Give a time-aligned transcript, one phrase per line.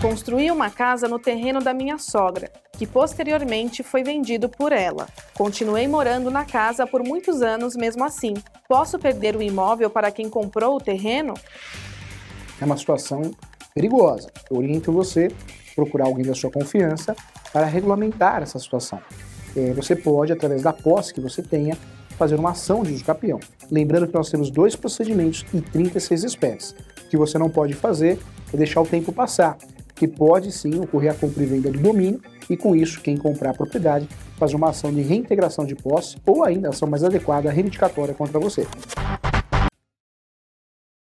[0.00, 5.06] Construí uma casa no terreno da minha sogra, que posteriormente foi vendido por ela.
[5.34, 8.34] Continuei morando na casa por muitos anos mesmo assim.
[8.68, 11.34] Posso perder o imóvel para quem comprou o terreno?
[12.60, 13.30] É uma situação
[13.72, 14.28] perigosa.
[14.50, 15.28] Eu oriento você
[15.70, 17.14] a procurar alguém da sua confiança
[17.52, 19.00] para regulamentar essa situação.
[19.56, 21.78] É, você pode, através da posse que você tenha,
[22.12, 23.40] fazer uma ação de uso capião.
[23.70, 26.72] Lembrando que nós temos dois procedimentos e 36 espécies.
[26.72, 28.18] O que você não pode fazer
[28.52, 29.56] é deixar o tempo passar
[30.02, 32.20] que pode sim ocorrer a compra e venda do domínio
[32.50, 36.42] e com isso quem comprar a propriedade faz uma ação de reintegração de posse ou
[36.42, 38.66] ainda ação mais adequada reivindicatória contra você.